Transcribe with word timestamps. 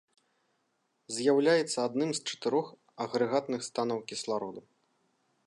З'яўляецца 1.17 1.79
адным 1.89 2.09
з 2.15 2.19
чатырох 2.27 2.67
агрэгатных 3.07 3.61
станаў 3.69 3.97
кіслароду. 4.11 4.61